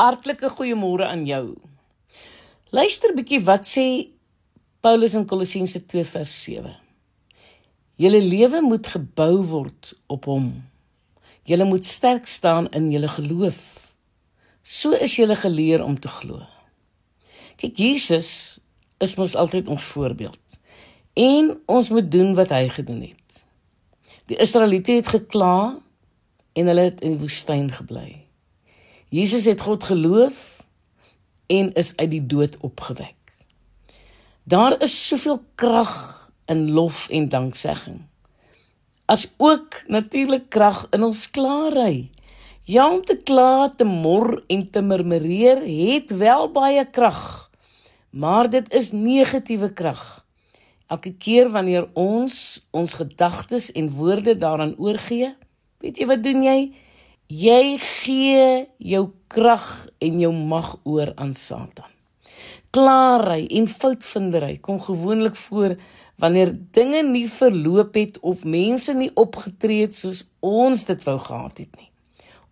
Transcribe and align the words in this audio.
Hartlike 0.00 0.48
goeiemôre 0.48 1.04
aan 1.04 1.26
jou. 1.28 1.58
Luister 2.72 3.12
bietjie 3.12 3.42
wat 3.44 3.66
sê 3.68 3.82
Paulus 4.80 5.12
in 5.18 5.26
Kolossense 5.28 5.82
2 5.92 6.06
vers 6.08 6.30
7. 6.44 6.70
Julle 8.00 8.20
lewe 8.24 8.62
moet 8.64 8.88
gebou 8.88 9.42
word 9.50 9.90
op 10.08 10.24
hom. 10.30 10.46
Julle 11.44 11.66
moet 11.68 11.84
sterk 11.84 12.30
staan 12.32 12.70
in 12.72 12.88
julle 12.94 13.10
geloof. 13.12 13.60
So 14.64 14.96
is 14.96 15.18
julle 15.20 15.36
geleer 15.36 15.84
om 15.84 16.00
te 16.00 16.08
glo. 16.08 16.40
Kyk, 17.60 17.76
Jesus 17.76 18.32
is 19.04 19.18
mos 19.20 19.36
altyd 19.36 19.68
ons 19.68 19.84
voorbeeld. 19.92 20.60
En 21.12 21.52
ons 21.68 21.92
moet 21.92 22.08
doen 22.08 22.32
wat 22.40 22.56
hy 22.56 22.70
gedoen 22.72 23.04
het. 23.10 23.44
Die 24.32 24.40
Israeliete 24.40 24.96
het 24.96 25.12
gekla 25.12 25.76
en 26.56 26.72
hulle 26.72 26.88
het 26.88 27.04
in 27.04 27.18
die 27.18 27.24
woestyn 27.26 27.68
gebly. 27.82 28.29
Jesus 29.10 29.44
het 29.44 29.60
God 29.60 29.84
geloof 29.84 30.62
en 31.46 31.72
is 31.72 31.96
uit 31.96 32.10
die 32.10 32.26
dood 32.26 32.56
opgewek. 32.62 33.18
Daar 34.46 34.76
is 34.82 34.94
soveel 35.06 35.40
krag 35.54 35.90
in 36.46 36.70
lof 36.70 37.08
en 37.08 37.28
danksegging. 37.28 38.04
As 39.10 39.26
ook 39.36 39.82
natuurlik 39.86 40.46
krag 40.48 40.86
in 40.94 41.02
ons 41.02 41.30
klaarry. 41.30 42.10
Ja 42.62 42.86
om 42.92 43.02
te 43.04 43.16
kla, 43.16 43.72
te 43.74 43.84
mor 43.84 44.44
en 44.46 44.70
te 44.70 44.82
murmureer 44.82 45.58
het 45.66 46.14
wel 46.14 46.46
baie 46.54 46.84
krag. 46.90 47.50
Maar 48.10 48.50
dit 48.50 48.72
is 48.72 48.92
negatiewe 48.92 49.72
krag. 49.72 50.22
Elke 50.86 51.10
keer 51.18 51.50
wanneer 51.50 51.88
ons 51.98 52.62
ons 52.70 52.94
gedagtes 52.94 53.72
en 53.72 53.90
woorde 53.90 54.36
daaraan 54.36 54.76
oorgee, 54.78 55.34
weet 55.82 55.98
jy 55.98 56.06
wat 56.06 56.22
doen 56.22 56.46
jy? 56.46 56.60
Jy 57.30 57.78
gee 57.78 58.64
jou 58.82 59.04
krag 59.30 59.86
en 60.02 60.16
jou 60.18 60.32
mag 60.34 60.72
oor 60.82 61.12
aan 61.14 61.30
Satan. 61.30 61.86
Klaarry 62.74 63.44
en 63.54 63.68
foutvindery 63.70 64.56
kom 64.58 64.80
gewoonlik 64.82 65.36
voor 65.38 65.76
wanneer 66.18 66.50
dinge 66.74 67.04
nie 67.06 67.28
verloop 67.30 67.94
het 67.94 68.18
of 68.26 68.42
mense 68.42 68.94
nie 68.98 69.12
opgetree 69.14 69.84
het 69.84 69.94
soos 69.94 70.24
ons 70.42 70.82
dit 70.90 71.06
wou 71.06 71.14
gehad 71.22 71.62
het 71.62 71.78
nie. 71.78 71.86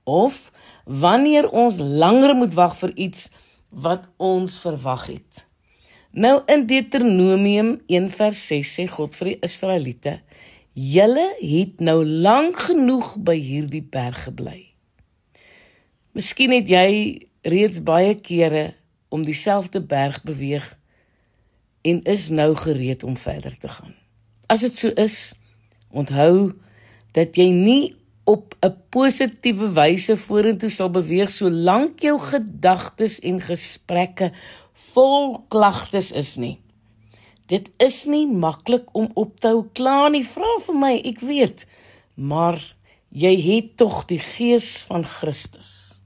Of 0.06 0.52
wanneer 0.86 1.50
ons 1.50 1.82
langer 1.82 2.36
moet 2.38 2.54
wag 2.54 2.78
vir 2.78 2.94
iets 2.94 3.32
wat 3.74 4.06
ons 4.16 4.60
verwag 4.62 5.08
het. 5.10 5.42
Nou 6.14 6.36
in 6.46 6.66
Deuteronomium 6.70 7.80
1:6 7.90 8.70
sê 8.78 8.86
God 8.86 9.18
vir 9.18 9.34
die 9.34 9.38
Israeliete: 9.42 10.20
"Julle 10.72 11.34
het 11.42 11.80
nou 11.80 12.04
lank 12.06 12.56
genoeg 12.70 13.16
by 13.18 13.34
hierdie 13.34 13.82
berg 13.82 14.22
gebly. 14.30 14.67
Miskien 16.16 16.54
het 16.56 16.68
jy 16.72 17.28
reeds 17.44 17.82
baie 17.84 18.14
kere 18.16 18.72
om 19.12 19.24
dieselfde 19.24 19.80
berg 19.84 20.22
beweeg 20.24 20.64
en 21.84 22.00
is 22.08 22.28
nou 22.32 22.54
gereed 22.56 23.04
om 23.04 23.16
verder 23.16 23.58
te 23.58 23.68
gaan. 23.68 23.94
As 24.48 24.64
dit 24.64 24.74
so 24.74 24.92
is, 24.96 25.34
onthou 25.92 26.52
dat 27.16 27.36
jy 27.36 27.50
nie 27.52 27.94
op 28.24 28.56
'n 28.60 28.76
positiewe 28.88 29.68
wyse 29.72 30.16
vorentoe 30.16 30.70
sal 30.70 30.90
beweeg 30.90 31.30
solank 31.30 32.00
jou 32.00 32.18
gedagtes 32.20 33.20
en 33.20 33.40
gesprekke 33.40 34.32
vol 34.92 35.44
klagtes 35.48 36.12
is 36.12 36.36
nie. 36.36 36.58
Dit 37.46 37.70
is 37.76 38.04
nie 38.04 38.26
maklik 38.26 38.88
om 38.92 39.10
op 39.14 39.40
te 39.40 39.48
hou 39.48 39.68
kla 39.72 40.08
nie. 40.08 40.24
Vra 40.24 40.58
vir 40.66 40.74
my, 40.74 41.00
ek 41.04 41.20
weet. 41.20 41.66
Maar 42.14 42.74
jy 43.08 43.40
het 43.40 43.76
tog 43.76 44.04
die 44.04 44.18
gees 44.20 44.76
van 44.76 45.04
Christus 45.04 45.97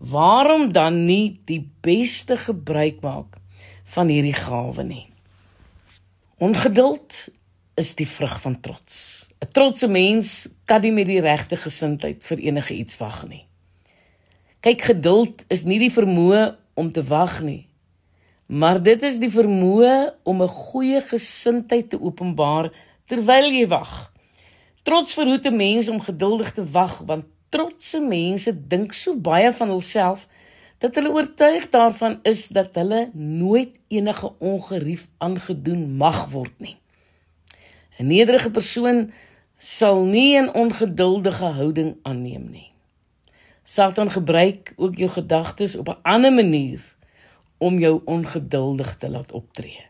waarom 0.00 0.72
dan 0.72 1.04
nie 1.04 1.40
die 1.44 1.60
beste 1.84 2.36
gebruik 2.40 3.02
maak 3.04 3.36
van 3.92 4.08
hierdie 4.08 4.36
gawe 4.36 4.82
nie? 4.84 5.06
Ongeduld 6.40 7.28
is 7.76 7.94
die 7.94 8.08
vrug 8.08 8.40
van 8.40 8.60
trots. 8.60 9.28
'n 9.40 9.52
Trotse 9.52 9.88
mens 9.88 10.48
kan 10.64 10.80
nie 10.80 10.92
met 10.92 11.06
die 11.06 11.20
regte 11.20 11.56
gesindheid 11.56 12.24
vir 12.24 12.38
enige 12.38 12.74
iets 12.74 12.96
wag 12.96 13.28
nie. 13.28 13.44
Kyk, 14.60 14.82
geduld 14.82 15.44
is 15.48 15.64
nie 15.64 15.78
die 15.78 15.92
vermoë 15.92 16.56
om 16.74 16.92
te 16.92 17.02
wag 17.02 17.40
nie, 17.42 17.68
maar 18.46 18.82
dit 18.82 19.02
is 19.02 19.18
die 19.18 19.32
vermoë 19.32 20.12
om 20.24 20.42
'n 20.42 20.48
goeie 20.48 21.00
gesindheid 21.00 21.90
te 21.90 22.00
openbaar 22.00 22.72
terwyl 23.06 23.52
jy 23.52 23.66
wag. 23.68 24.12
Trots 24.82 25.14
verhoed 25.14 25.46
'n 25.46 25.56
mens 25.56 25.88
om 25.88 26.00
geduldig 26.00 26.52
te 26.52 26.64
wag 26.64 26.98
want 27.06 27.24
trotse 27.50 28.00
mense 28.00 28.52
dink 28.68 28.94
so 28.94 29.16
baie 29.16 29.52
van 29.52 29.68
hulself 29.68 30.26
dat 30.80 30.96
hulle 30.96 31.12
oortuig 31.12 31.68
daarvan 31.68 32.18
is 32.22 32.48
dat 32.56 32.74
hulle 32.74 33.10
nooit 33.14 33.76
enige 33.88 34.32
ongerief 34.38 35.08
aangedoen 35.18 35.90
mag 36.00 36.30
word 36.32 36.54
nie. 36.58 36.76
'n 38.00 38.06
Nederige 38.06 38.50
persoon 38.50 39.10
sal 39.58 40.04
nie 40.04 40.40
'n 40.40 40.54
ongeduldige 40.54 41.44
houding 41.44 41.96
aanneem 42.02 42.48
nie. 42.50 42.72
Satan 43.62 44.10
gebruik 44.10 44.72
ook 44.76 44.96
jou 44.96 45.10
gedagtes 45.10 45.76
op 45.76 45.88
'n 45.88 46.00
ander 46.02 46.32
manier 46.32 46.80
om 47.58 47.78
jou 47.78 48.00
ongeduldig 48.04 48.96
te 48.96 49.08
laat 49.10 49.32
optree. 49.32 49.84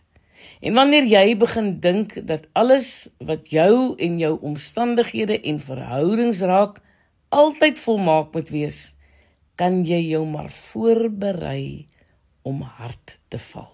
En 0.60 0.74
wanneer 0.74 1.04
jy 1.04 1.36
begin 1.36 1.80
dink 1.80 2.26
dat 2.26 2.48
alles 2.52 3.08
wat 3.18 3.50
jou 3.50 3.94
en 3.96 4.18
jou 4.18 4.38
omstandighede 4.40 5.40
en 5.40 5.60
verhoudings 5.60 6.40
raak 6.40 6.80
altyd 7.30 7.78
volmaak 7.78 8.34
moet 8.34 8.50
wees, 8.50 8.78
kan 9.56 9.82
jy 9.86 10.00
jou 10.10 10.24
maar 10.26 10.50
voorberei 10.50 11.86
om 12.42 12.62
hard 12.62 13.18
te 13.28 13.38
val. 13.50 13.72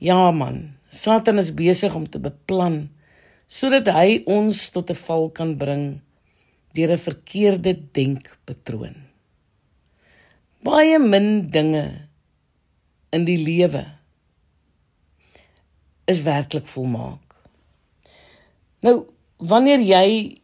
Ja 0.00 0.30
man, 0.30 0.76
Satan 0.88 1.38
is 1.38 1.54
besig 1.56 1.94
om 1.94 2.06
te 2.08 2.20
beplan 2.22 2.86
sodat 3.46 3.86
hy 3.94 4.22
ons 4.26 4.58
tot 4.74 4.90
'n 4.90 4.98
val 5.06 5.30
kan 5.30 5.56
bring 5.56 6.00
deur 6.74 6.92
'n 6.92 6.98
verkeerde 6.98 7.72
denkpatroon. 7.92 8.96
Baie 10.62 10.98
min 10.98 11.50
dinge 11.50 12.08
in 13.12 13.24
die 13.24 13.38
lewe 13.38 13.84
is 16.06 16.22
werklik 16.22 16.66
volmaak. 16.66 17.34
Nou, 18.80 19.06
wanneer 19.38 19.80
jy 19.80 20.38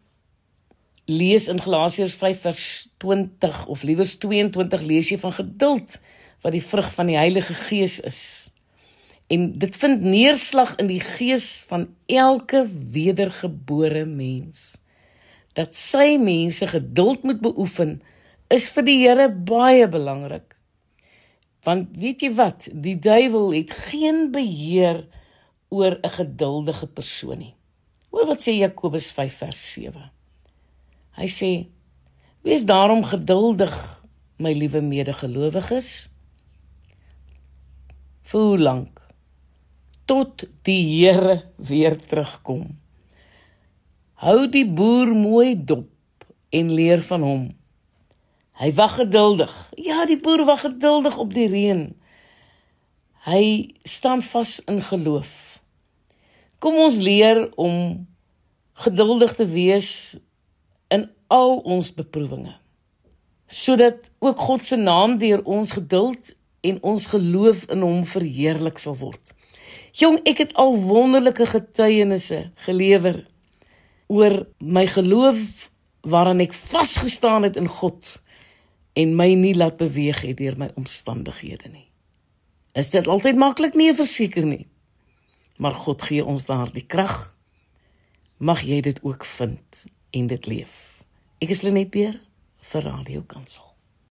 lees 1.11 1.49
in 1.49 1.61
Galasiërs 1.61 2.15
5 2.15 2.41
vers 2.41 2.65
20 3.03 3.67
of 3.67 3.83
liewers 3.83 4.17
22 4.23 4.83
lees 4.87 5.11
jy 5.11 5.19
van 5.19 5.35
geduld 5.35 5.99
wat 6.43 6.55
die 6.55 6.65
vrug 6.65 6.89
van 6.95 7.11
die 7.11 7.19
Heilige 7.19 7.55
Gees 7.55 8.01
is. 8.01 8.51
En 9.33 9.53
dit 9.59 9.77
vind 9.77 10.03
neerslag 10.03 10.75
in 10.83 10.91
die 10.91 11.01
gees 11.01 11.65
van 11.69 11.89
elke 12.07 12.65
wedergebore 12.69 14.05
mens. 14.05 14.83
Dat 15.57 15.77
sy 15.77 16.19
mense 16.21 16.67
geduld 16.67 17.23
moet 17.23 17.41
beoefen 17.41 18.01
is 18.53 18.69
vir 18.75 18.85
die 18.85 18.99
Here 19.01 19.29
baie 19.31 19.89
belangrik. 19.89 20.57
Want 21.63 21.95
weet 21.97 22.25
jy 22.25 22.33
wat, 22.37 22.67
die 22.73 22.99
duiwel 22.99 23.53
het 23.55 23.71
geen 23.93 24.33
beheer 24.35 25.07
oor 25.71 25.97
'n 26.03 26.15
geduldige 26.19 26.87
persoon 26.87 27.39
nie. 27.39 27.55
Hoor 28.11 28.27
wat 28.27 28.43
sê 28.43 28.53
Jakobus 28.53 29.11
5 29.11 29.37
vers 29.37 29.73
7. 29.73 30.11
Hy 31.17 31.29
sê: 31.29 31.53
"Wees 32.43 32.65
daarom 32.65 33.05
geduldig, 33.05 34.03
my 34.43 34.53
liewe 34.57 34.81
medegelowiges. 34.83 35.89
Vir 38.27 38.47
hoe 38.49 38.59
lank 38.59 39.01
tot 40.11 40.45
die 40.67 40.81
Here 40.83 41.43
weer 41.57 41.97
terugkom? 42.01 42.67
Hou 44.23 44.47
die 44.51 44.67
boer 44.67 45.13
mooi 45.15 45.55
dop 45.57 46.27
en 46.51 46.73
leer 46.75 47.03
van 47.07 47.27
hom. 47.27 47.45
Hy 48.63 48.71
wag 48.79 48.99
geduldig. 49.01 49.53
Ja, 49.81 50.05
die 50.07 50.19
boer 50.21 50.45
wag 50.47 50.63
geduldig 50.67 51.17
op 51.19 51.33
die 51.35 51.49
reën. 51.51 51.87
Hy 53.27 53.45
staan 53.89 54.23
vas 54.23 54.59
in 54.71 54.83
geloof. 54.83 55.33
Kom 56.63 56.79
ons 56.79 56.99
leer 57.03 57.49
om 57.59 58.07
geduldig 58.85 59.35
te 59.39 59.47
wees 59.47 59.89
al 61.33 61.59
ons 61.65 61.95
beproewinge 61.97 62.59
sodat 63.53 64.09
ook 64.25 64.39
God 64.41 64.63
se 64.65 64.77
naam 64.81 65.19
deur 65.21 65.43
ons 65.45 65.75
geduld 65.77 66.31
en 66.65 66.79
ons 66.89 67.07
geloof 67.07 67.67
in 67.75 67.83
hom 67.85 68.05
verheerlik 68.09 68.79
sal 68.81 68.97
word. 68.97 69.35
Jong, 69.93 70.23
ek 70.25 70.39
het 70.41 70.55
al 70.57 70.73
wonderlike 70.81 71.45
getuienisse 71.51 72.47
gelewer 72.65 73.19
oor 74.09 74.39
my 74.59 74.87
geloof 74.89 75.69
waaraan 76.09 76.41
ek 76.41 76.57
vasgestaan 76.57 77.45
het 77.45 77.59
in 77.61 77.69
God 77.69 78.15
en 78.97 79.13
my 79.17 79.29
nie 79.37 79.53
laat 79.57 79.77
beweeg 79.81 80.23
het 80.25 80.41
deur 80.41 80.57
my 80.57 80.71
omstandighede 80.81 81.69
nie. 81.69 81.89
Is 82.73 82.89
dit 82.95 83.09
altyd 83.09 83.37
maklik 83.37 83.77
nie 83.77 83.93
verseker 83.93 84.49
nie. 84.49 84.65
Maar 85.61 85.77
God 85.77 86.09
gee 86.09 86.25
ons 86.25 86.49
daardie 86.49 86.87
krag. 86.89 87.35
Mag 88.41 88.65
jy 88.65 88.81
dit 88.81 88.99
ook 89.05 89.29
vind 89.29 89.85
en 90.17 90.27
dit 90.33 90.49
leef. 90.49 91.02
Ek 91.43 91.51
is 91.51 91.65
Lenet 91.67 91.89
Beer 91.91 92.21
vir 92.71 92.85
Radio 92.87 93.25
Kansel. 93.27 93.72